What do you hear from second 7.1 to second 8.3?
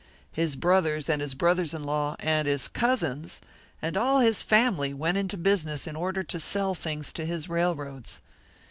to his railroads.